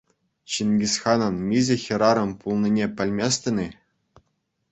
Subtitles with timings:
[0.53, 3.67] Чингисханӑн миҫе хӗрарӑм пулнине пӗлместӗн-и?